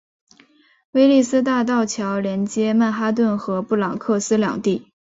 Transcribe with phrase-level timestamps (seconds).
[0.93, 4.87] 威利斯大道桥连接曼哈顿和布朗克斯两地。